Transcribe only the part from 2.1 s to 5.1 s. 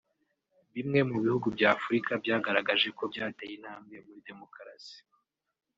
byagaragaje ko byateye intambwe muri demokarasi